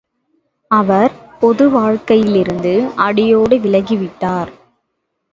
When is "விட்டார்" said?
3.95-4.51